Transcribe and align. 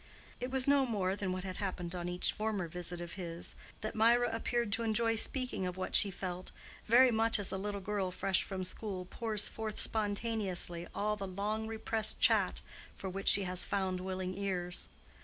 It 0.39 0.49
was 0.49 0.67
no 0.67 0.83
more 0.87 1.15
than 1.15 1.31
what 1.31 1.43
had 1.43 1.57
happened 1.57 1.93
on 1.93 2.09
each 2.09 2.33
former 2.33 2.67
visit 2.67 3.01
of 3.01 3.13
his, 3.13 3.53
that 3.81 3.93
Mirah 3.93 4.35
appeared 4.35 4.71
to 4.71 4.81
enjoy 4.81 5.13
speaking 5.15 5.67
of 5.67 5.77
what 5.77 5.93
she 5.93 6.09
felt 6.09 6.49
very 6.87 7.11
much 7.11 7.37
as 7.37 7.51
a 7.51 7.57
little 7.59 7.81
girl 7.81 8.09
fresh 8.09 8.41
from 8.41 8.63
school 8.63 9.05
pours 9.05 9.47
forth 9.47 9.77
spontaneously 9.77 10.87
all 10.95 11.15
the 11.15 11.27
long 11.27 11.67
repressed 11.67 12.19
chat 12.19 12.61
for 12.97 13.11
which 13.11 13.27
she 13.27 13.43
has 13.43 13.63
found 13.63 13.99
willing 13.99 14.35
ears. 14.35 14.87